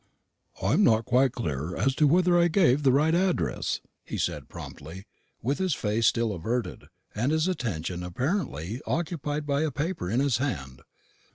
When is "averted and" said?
6.33-7.31